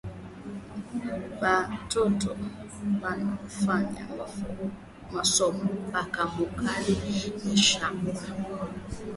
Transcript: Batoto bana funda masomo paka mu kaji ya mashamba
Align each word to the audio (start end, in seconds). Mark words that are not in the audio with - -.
Batoto 1.41 2.31
bana 3.01 3.35
funda 3.59 4.03
masomo 5.13 5.69
paka 5.91 6.23
mu 6.33 6.45
kaji 6.59 6.95
ya 7.23 7.29
mashamba 7.47 8.11